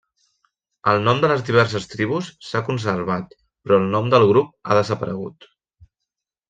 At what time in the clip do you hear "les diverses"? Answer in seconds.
1.31-1.85